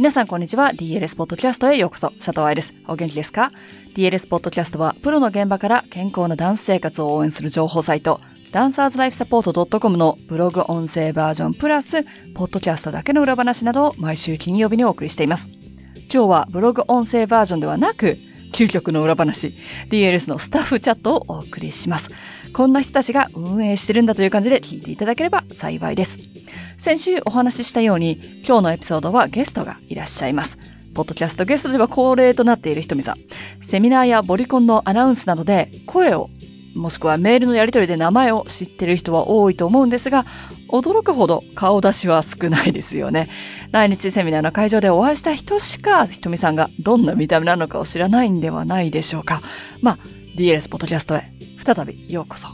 [0.00, 0.70] 皆さんこんにちは。
[0.70, 2.08] DLS ポッドキャストへようこそ。
[2.12, 2.72] 佐藤愛です。
[2.88, 3.52] お元気ですか
[3.94, 8.18] ?DLS ポッドキャストは、プロの現場から健康なダンス生活を応援する情報サイト、
[8.50, 12.04] ダンサーズライフサポート .com のブログ音声バージョンプラス、
[12.34, 15.50] ポッドキャストだけの裏話などを毎週金曜日にお送りしています。
[16.10, 18.16] 今日はブログ音声バージョンではなく、
[18.54, 19.54] 究極の裏話、
[19.90, 22.08] DLS のスタッフチャットをお送りします。
[22.54, 26.39] こんな人たちが運営してるんだという感じで聞いていただければ幸いです。
[26.80, 30.56] 先週お話ししたように、今日のエピソードはゲストがいらっしゃいます。
[30.94, 33.16] ポッドキャストゲストでは恒例となっているひとみさん。
[33.60, 36.30] セミナーやボリコンのアナウンスなどで声を、
[36.74, 40.24] もしくはメールのやり取りで名前を知ってる人は多いと思うんですが、
[40.70, 43.28] 驚くほど顔出しは少ないですよね。
[43.72, 49.42] 来日セミナーの会場でお会いした人しか、ひとみさんがどんな見た目なのかを知らないんではないでしょうか。
[49.82, 49.98] まあ、
[50.34, 51.24] DLS ポッドキャストへ
[51.62, 52.48] 再びようこそ。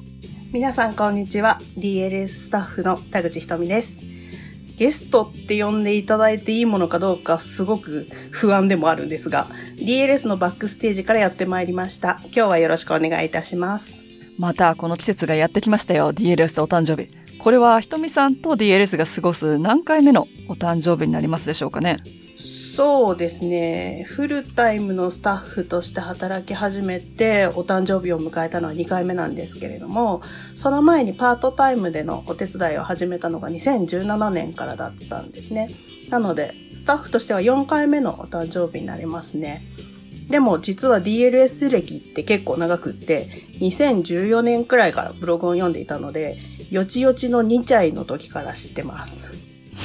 [0.52, 1.60] 皆さんこんにちは。
[1.78, 4.15] DLS スタッフの田口ひとみです。
[4.76, 9.46] ゲストって呼んでいただいていいものかどうかすごく不安でもあるんですが、
[9.76, 12.18] DLS のバックステージからやってまいりました。
[12.24, 13.98] 今日はよろしくお願いいたします。
[14.38, 16.12] またこの季節がやってきましたよ。
[16.12, 17.08] DLS お誕生日。
[17.38, 21.98] これはひとみさんと DLS が過ごす何回目のお誕生日になりますでしょうかね。
[22.76, 24.04] そうですね。
[24.06, 30.20] フルタイムのスタッフとして働き始めてお誕生日を迎えたのは2回目なんですけれども、
[30.54, 35.70] その前にパートタイムでのお手伝いを始めたのが2017年からだったんですね。
[36.10, 39.64] なので、スタッフとしては4回目のお誕生日になりますね。
[40.28, 46.36] でも実は DLS 歴って結構長くって、2014年くらいからブログを読んでいたので、
[46.70, 49.35] よちよちの2歳の時から知ってます。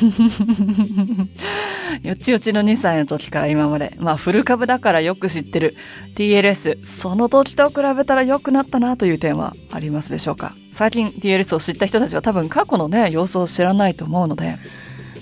[2.03, 3.95] よちよちの2歳の時から今まで。
[3.99, 5.75] まあ、フル株だからよく知ってる
[6.16, 6.83] TLS。
[6.85, 10.55] その時と比べたら良くなったなという点はありますでしょうか？
[10.72, 14.57] 最近 TLS を知った人たちは多分過去のね、様子を知らないと思うので。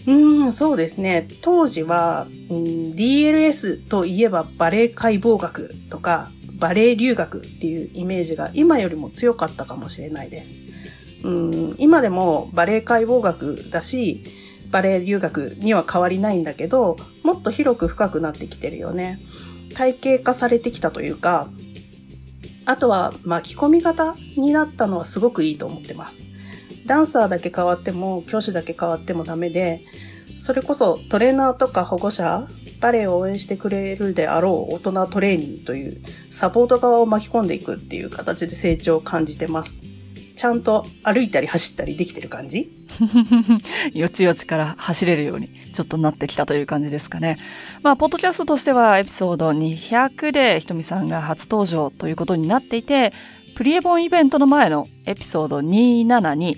[0.07, 1.27] うん、そうですね。
[1.41, 2.57] 当時は、うん、
[2.93, 10.57] DLS といえばバレエ解剖学とか、バレエ留学っていうイメージが今よりも強かったかもしれないです。
[11.23, 14.23] うん、今でもバレエ解剖学だし、
[14.71, 19.19] バレエ留学には変わりないんだけど、もっと広く深くなってきてるよね。
[19.73, 21.49] 体系化されてきたというか、
[22.65, 26.27] あとは巻き込み型になったのはすごくいいと思ってます。
[26.85, 29.81] ダンサーだけ変わっても、教師だけ変わってもダメで、
[30.37, 32.47] それこそトレーナーとか保護者、
[32.79, 36.01] バレエを応援してくれるであろう大人トレーニーという
[36.31, 39.85] サポート側を巻き込んでいくっていう形で成長を感じてます。
[40.39, 42.71] ちゃんと歩いたり走ったりできてる感じ？
[43.93, 47.37] よちよちから走れるようにちょっとなってきたという感じですかね。
[47.83, 53.11] まあ、ポッドキャストとしてはエピソード200でひとみさんが初登場ということになっていて、
[53.57, 56.55] プリエボンイベントの前のエピソード272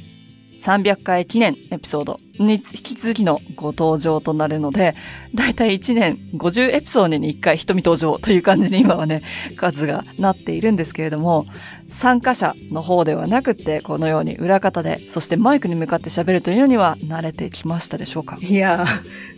[0.61, 4.95] 300回記念エピソードに引き続きのご登場となるので、
[5.33, 9.23] だいたい1年50エピソードに1回瞳登場という感じに今はね、
[9.55, 11.47] 数がなっているんですけれども、
[11.89, 18.37] 参加者の方ではなくて、このように裏方で、そしてマイクに向かって喋るというのには慣れてきましたでしょうか？
[18.39, 18.85] いやー、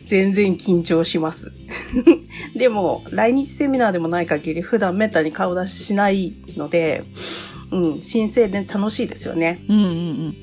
[0.06, 1.52] 全然緊張します。
[2.56, 7.04] でも、来日セミナーでもない限り普段めったに顔出ししないので、
[7.74, 9.60] うん、新鮮で楽しいですよね。
[9.68, 10.36] うんうんうん。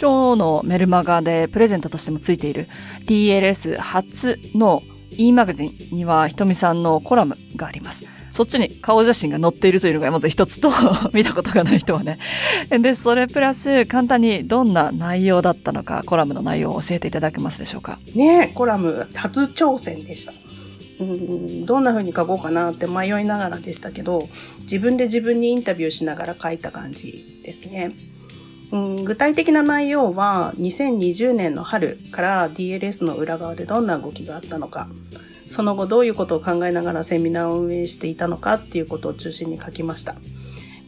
[0.00, 2.66] 今日のメルマガでプレゼントとしてもついている
[3.06, 4.82] DLS 初の
[5.16, 8.04] e マガジンにはひとみさんのコラムがあります。
[8.30, 10.72] そっちに顔写真が載っているというのがまず一つと、
[11.12, 12.18] 見たことがない人はね。
[12.70, 17.98] で、それプラス簡単にどんな内容だったのか、コラムの内容を教えていただけますでしょうか？
[18.14, 20.32] ねコラム初挑戦でした。
[21.02, 21.14] う
[21.62, 24.28] ん、どんな風に書こうかなって迷いながらでしたけど、
[24.60, 27.92] 自分で自分にインタビューしながら書いた感じですね。
[28.70, 34.88] うん、具体的な内容は2020年の春から DLS の裏側でどんな動きがあったのか、
[35.48, 40.16] その後どういうことを考えながらセミナーを運営していたのかっていうことを中心に書きました。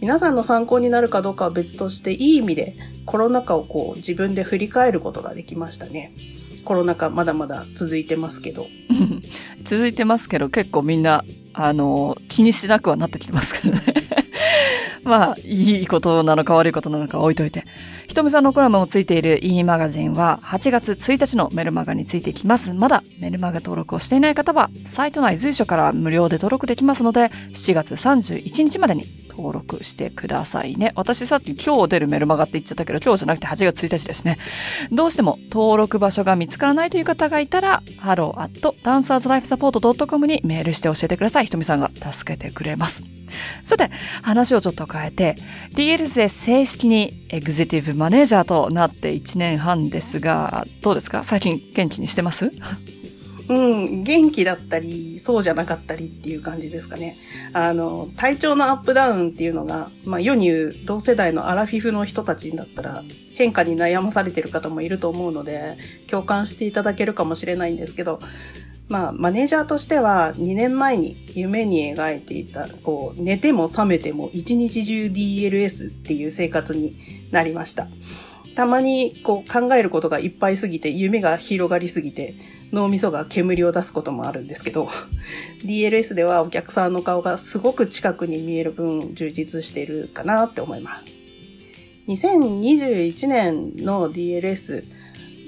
[0.01, 2.77] 皆さんの参考になるかどうかは別としていい意味で
[3.07, 6.13] コロナ禍をこう自分で振り返ることができましたね。
[6.65, 8.67] コロナ禍まだまだ続いてますけど。
[9.65, 13.83] 続いてますけど、結構みんな、あの、気にしなくはなってきてますからね。
[15.05, 17.65] まあ、いいことなのか悪いことなのか置いといて。
[18.09, 22.73] ひとみさんのコラムもついている e マガジンは8月1日のメルマガについていきます。
[22.73, 29.05] まだメルマガ登録をしていない方は、サイト内随所から無料で登録できますので、7月31日までに
[29.37, 30.93] 登録してくださいね。
[30.95, 34.39] 私さっき今日出るメルマガって言っちゃったけど、今日じゃなくて8月1日ですね。
[34.93, 41.47] どうしても登録場所が見つからないという方がいたら、hello at dancerslifesupport.com にメールして教えてください。
[41.47, 43.03] ひとみさんが助けてくれます。
[43.65, 43.91] さて、
[44.23, 45.35] 話をちょっと変えて、
[45.75, 51.25] DLS で正式にエグゼティブマネージャーとなって1年半ですが、どうですか？
[51.25, 52.53] 最近元気にしてます？
[53.49, 57.17] うん、元気だったり、そうじゃなかったりっていう感じですかね。
[57.53, 63.03] あの、体調のアップダウンっていうのが、まあ世に言う同世代のアラフィフの人たちだったら、
[63.35, 65.77] 変化に悩まされてる方もいると思うので、
[66.09, 68.21] 共感していただけるかもしれないんですけど、
[68.89, 76.95] まあ、マネージャーとしては2年前に夢に描いていた、こう、寝ても覚めても一日中 DLS っていう生活に
[77.31, 77.89] なりました。
[78.55, 82.35] たまにこう考えることがいっぱいすぎて、夢が広がりすぎて、
[82.75, 84.89] 脳みそが煙を出すこともあるんですけど、
[85.65, 91.17] DLS ではお客さんの顔がすごく近くに見える分充実しているかなって思います。
[92.09, 94.85] 2021年の DLS、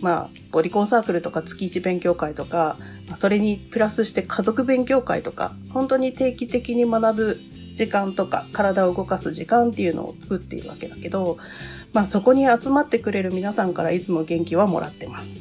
[0.01, 2.79] まあ、ボディコンサークルとか月1勉強会とか、
[3.17, 7.41] それにプラスして家族勉強会とか、本当に定期的に学ぶ
[7.75, 11.39] 時間とか、体を動かす時間っていうのを作っているわけだけど、
[11.93, 15.41] まあそこに集まってくれる皆さんからいつも元気はもらってます。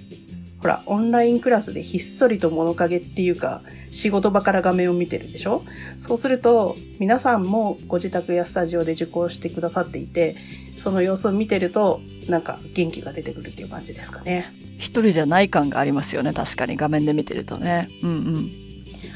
[0.65, 5.63] ほら、オンラインクラスでひっそりと物陰っていうか、仕事場から画面を見てるでしょ？
[5.99, 10.35] そうすると、皆さんもご自宅やスタジオで受講してくださっていて、
[10.79, 14.51] その様子を見てると、なんか元気が出てくるっていう感じですかね。
[14.79, 17.87] 一人じゃない感がありますよね、確かに画面で見てるとね。
[18.01, 18.51] うんうん。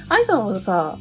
[0.08, 1.00] 愛さんはさ、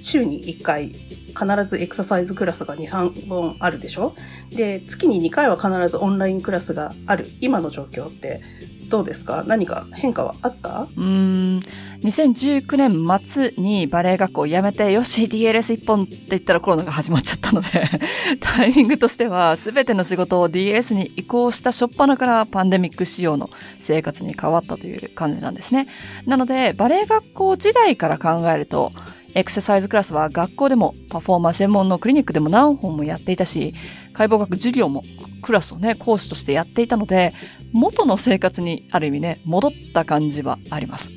[0.00, 4.14] 週に1回必ずエクササイズクラスが2、3本あるでしょ？
[4.50, 7.26] で、月に2回は必ずオンラインクラスがある。
[7.40, 8.42] 今の状況って
[8.88, 9.44] どうですか？
[9.46, 10.88] 何か変化はあった？
[10.96, 11.60] うん、
[12.02, 17.68] 2019年末にバレエ学校を辞めて、よし、DLS 一本って言ったらコロナが始まっちゃったので
[18.40, 23.48] タイミングとしては、すべての仕事を DS に移行した初っ端からパンデミック仕様の
[23.78, 25.86] 生活に変わったという感じなんですね。
[26.26, 28.90] なので、バレエ学校時代から考えると、
[29.34, 33.74] エクササイズクラスは学校でもパフォーマー専門のクリニックでも何本もやっていたし、
[34.12, 35.04] 解剖学授業も
[35.42, 37.32] クラスをね、講師としてやっていたので、
[37.72, 41.08] 元の生活にある意味ね、戻った感じはあります。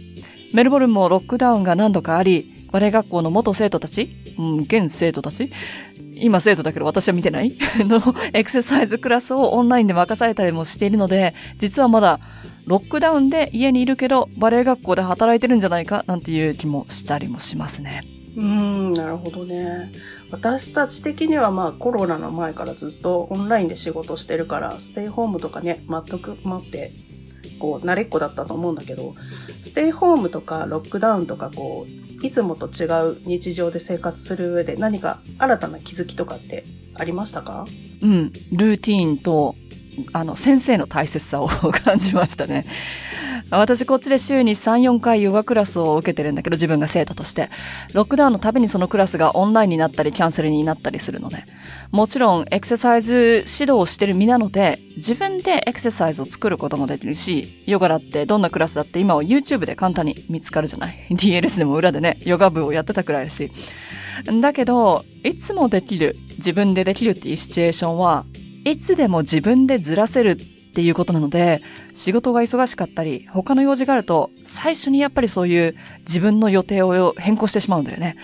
[0.54, 5.52] メルボルンもロックダウンが何度かあり、バレエ学校の元生徒たち、うん、現生徒たち、
[6.16, 8.02] 今生徒だけど私は見てないの
[8.34, 12.20] エクササイズクラスをオンラインで任されたりもしているので、実はまだ
[12.66, 18.04] ロックダウンで家にいるけど、バレエ学校で働いてるんじゃないかなんていう気もしたりもしますね。
[18.36, 19.92] うん、なるほどね。
[20.32, 26.92] 私たち的にはまあコロナの前からずっとオンラインで仕事してるから、ステイホームとかね、全く待って、
[27.60, 29.14] こう、慣れっこだったと思うんだけど、
[29.62, 36.64] ステイホームとかロックダウンとかこう、いつもと違う日常で生活する上で何か新たな気づきとかって
[36.96, 37.66] ありましたか？
[38.02, 39.56] うん、ルーティーンと、
[40.14, 42.66] あの、先生の大切さを感じましたね。
[43.50, 47.50] 私こっちで週に3、4回ヨガクラスを受けてるんだけど、自分が生徒として。
[47.94, 51.44] ロックダウンのたびにそのクラスがオンラインになったり、キャンセルになったりするので。
[51.92, 60.96] もちろん、エクササイズ指導をしてる身なので、自分でエクササイズを作ることもできるし、ヨガだってどんなクラスだって今は YouTube で簡単に見つかるじゃない？
[61.12, 63.52] DLS でも裏でね、ヨガ部をやってたくらいだし。
[64.42, 68.26] だけど、いつもできる、自分でできるっていうシチュエーションは、
[68.66, 70.36] いつでも自分でずらせるっ
[70.74, 71.62] ていうことなので、
[71.94, 78.16] 仕事が忙しかったり、他の用事があると、最初にやっぱりそういう自分の予定を変更してしまうんだよね。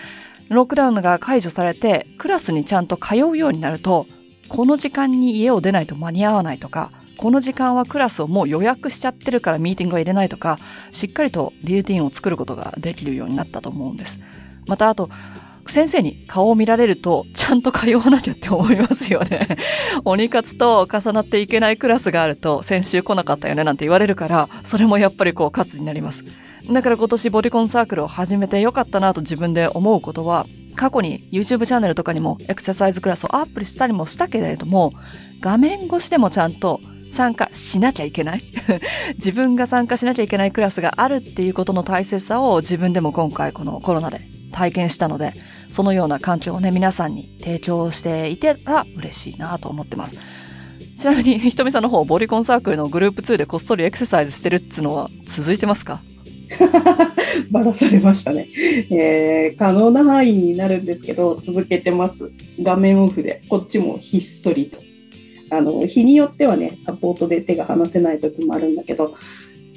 [0.48, 4.06] ロックダウンが解除されて、クラスにちゃんと通うようになると、
[4.48, 10.58] この時間に家を出ないと間に合わないとか、この時間はクラスをもう予約しちゃってるからミーティングは入れないとか、
[10.90, 14.20] しっかりとリューティンを作ることができるようになったと思うんです。
[14.66, 15.10] またあと、
[15.66, 19.46] 先生に顔を見られると、ちゃんと通わなきゃって思いますよね。
[20.04, 26.24] 鬼活と重なっていけないクラスがあると、先週来なかったよねなんて言われるから、それもやっぱりこう、活になります。
[26.70, 34.92] だから今年ボディコンサークルを始めてよかったなと自分で思うことは、過去に YouTube チャンネルとかにもエクササイズクラスをアップしたりもしたけれども、
[35.40, 38.42] 画面越しでもちゃんと参加しなきゃいけない
[39.18, 45.32] 自分が参加しなきゃいけないクラスがあるっていうことの大切さを自分でも今回このコロナで体験したので、
[45.70, 50.16] そのような環境をね、皆さんに提供していてら嬉しいなと思ってます。
[50.98, 56.00] ちなみに、 ひとみさんの方、ボリコンサークルのグループ2でこっそりエクササイズしてるっつのは続いてますか？
[57.50, 58.48] ばらされましたね、
[58.90, 62.32] えー、可能な範囲になるんですけど、続けてます。
[62.60, 64.78] 画面オフで、こっちもひっそりと。
[65.50, 69.14] あの、日によってはね、サポートで手が離せない時もあるんだけど、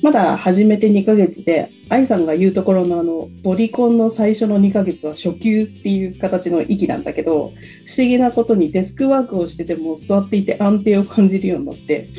[0.04, 7.54] まだ始めて2ヶ月で、愛さんが言うところのあの、ボリコンの最初の2ヶ月は初級っていう形の域なんだけど、
[7.88, 12.10] 不思議なことにデスクワークをしてても座っていて安定を感じるようになって、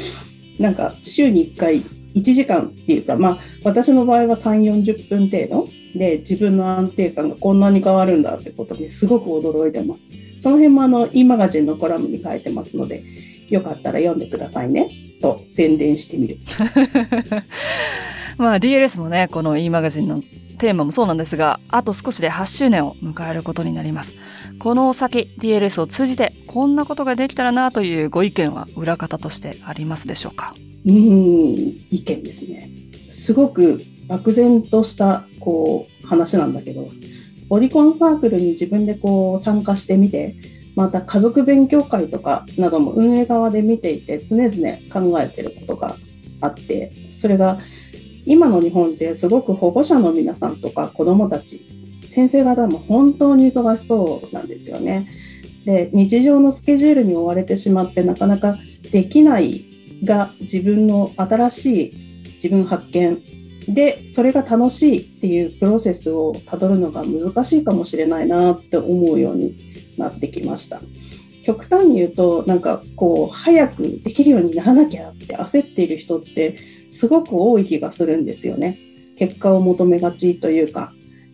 [0.58, 1.80] なんか週に1回
[2.14, 10.04] 1時間っていうか、まあ私の場合は3、40分程度で自分の安定感がこんなに変わるんだってことにすごく驚いてます。
[10.40, 13.04] その辺もあの、e マガジンのコラムに書いてますので、
[13.50, 14.88] よかったら読んでくださいね。
[15.20, 16.38] と宣伝してみる。
[18.38, 20.22] まあ DLS もね、この e マガジンの
[20.58, 24.14] テーマもそうなんですが、あと少しで8周年を迎えることになります。
[24.58, 30.54] この先 DLS を通じてこんなことができたらなというご意見は裏方としてありますでしょうか？
[30.86, 30.94] うん、
[31.90, 32.70] 意見ですね。
[33.08, 36.88] すごく漠然としたこう話なんだけど、
[37.50, 40.34] オリコンサークルに自分でこう参加してみて、
[40.76, 44.52] また家族勉強会とかなども運営側で見ていて常々
[44.92, 45.96] 考えてることが
[46.40, 47.58] あってそれが
[48.26, 51.64] 今の日本ってすごく保護者の皆さんとか子どもたち
[52.08, 55.08] 先生方も本当に忙しそうなんですよね。
[55.64, 58.56] で日常のスケジュールに追われてしまってなかなか
[58.92, 59.64] できない
[60.04, 61.92] が自分の新しい
[62.34, 63.20] 自分発見
[63.68, 69.56] でそれが楽しいっていうプロセスをたどるのが難しいかもしれないなって思うように
[69.98, 70.80] なってきました。
[71.44, 76.56] 極端に言うとなんかこう早くできるようにならなきゃって焦っている人って
[76.90, 78.78] すごく多い気がするんですよね。
[79.16, 80.92] 結果を求めがちというか。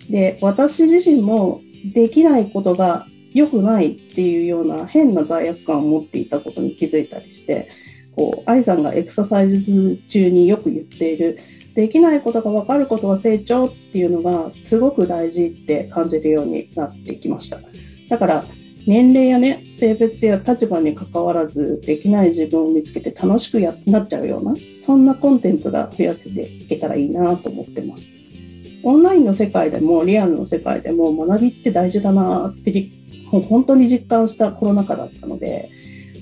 [0.09, 1.61] で私自身も
[1.95, 7.69] できないことが良くないっていうような変な罪悪感を持っていたことに気づいたりして
[8.17, 11.39] こう愛さんがエクササイズ中によく言っている
[11.75, 17.61] できないことが分かることは成長っていうのがすごく大事って感じるようになってきました。
[18.11, 18.45] だから
[18.87, 28.13] 年齢やね性別や立場にかかわらずできない自分を見つけて楽しくやなっちゃうようなそんなコンテンツが増やせていけたらいいなと思ってます。
[28.83, 32.89] オンラインの世界でもリアルの世界でも学びって大事だなって
[33.31, 35.69] 本当に実感したコロナ禍だったので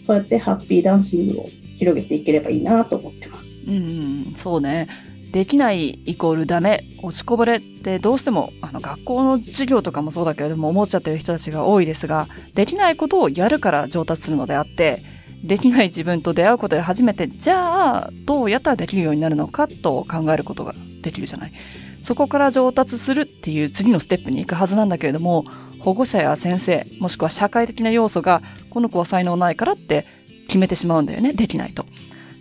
[0.05, 3.53] そうやってハッピーダンシングを広げていければいいなと思ってます。
[3.67, 4.89] うん、そうね。
[5.33, 15.03] できないイコールダメ、落ちこぼれってどうしてもあの学校の授業とかもそうだけれども思っちゃってる人たちが多いですが、できないことをやるから上達するのであって、
[15.45, 21.53] できない自分と出会うことで初めて、じゃあどうやったらできるようになるのかと考えることができるじゃない。
[22.01, 25.45] そこから上達するっていう次のステップに行くはずなんだけれども、
[25.81, 30.07] 保護者や先生、もしくは社会的な要素が、この子は才能ないからって
[30.49, 31.85] 決めてしまうんだよね、できないと。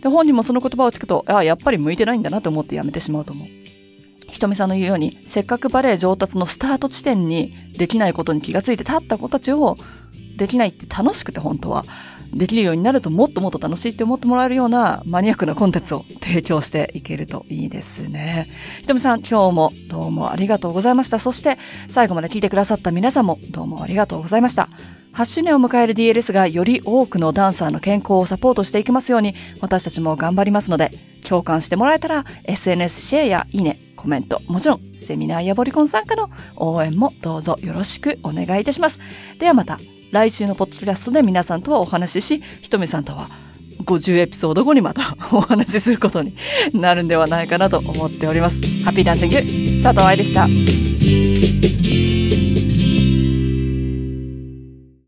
[0.02, 3.48] で、本人もその言葉を聞くと、ああ、やっぱり向いてないんだなと思ってやめてしまうと思う。
[4.30, 9.78] ひとみさんの言うように、せっかくバレエ上達のスタート地点にできないことに気がついて立った子たちを、
[10.36, 11.86] できないって楽しくて本当は、
[12.34, 18.50] できるようになるともっともっと楽しいって思ってもらえるようなマニアックなコンテンツを提供していけるといいですね。
[18.82, 21.20] ひとみさん、今日もどうもありがとうございました。
[21.20, 24.70] そして、最後まで聞いてくださった皆さんもどうもありがとうございました。
[25.18, 30.92] 8周年を迎える DLS がより多くのダンサーの健康をサポートしていきますように、私たちも頑張りますので、
[31.28, 39.00] 共感してもらえたら、SNS シェアやいいね、コメント、もちろん、セミナーやボリコン参加の応援もどうぞよろしくお願いいたします。
[39.40, 39.80] ではまた、
[40.12, 43.28] 来週のポッドキャストで皆さんとはお話しし、ひとみさんとは
[43.86, 46.36] 50エピソード後にまた お話しすることに
[46.74, 48.62] なるんではないかなと思っております。
[48.84, 50.48] ハッピーダンシング、佐藤愛でした。